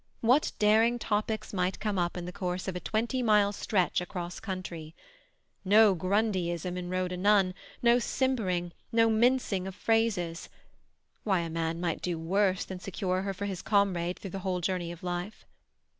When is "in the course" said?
2.17-2.67